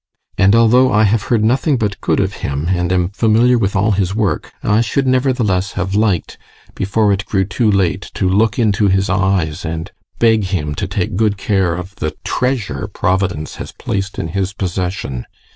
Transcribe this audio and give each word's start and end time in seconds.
And 0.35 0.55
although 0.55 0.91
I 0.91 1.03
have 1.03 1.21
heard 1.29 1.43
nothing 1.43 1.77
but 1.77 2.01
good 2.01 2.19
of 2.19 2.37
him, 2.41 2.65
and 2.69 2.91
am 2.91 3.09
familiar 3.09 3.59
with 3.59 3.75
all 3.75 3.91
his 3.91 4.15
work, 4.15 4.51
I 4.63 4.81
should 4.81 5.05
nevertheless 5.05 5.73
have 5.73 5.93
liked, 5.93 6.39
before 6.73 7.13
it 7.13 7.23
grew 7.27 7.45
too 7.45 7.69
late, 7.71 8.09
to 8.15 8.27
look 8.27 8.57
into 8.57 8.87
his 8.87 9.11
eyes 9.11 9.63
and 9.63 9.91
beg 10.17 10.45
him 10.45 10.73
to 10.73 10.87
take 10.87 11.15
good 11.15 11.37
care 11.37 11.75
of 11.75 11.93
the 11.97 12.15
treasure 12.23 12.89
Providence 12.91 13.57
has 13.57 13.71
placed 13.71 14.17
in 14.17 14.29
his 14.29 14.53
possession. 14.53 15.27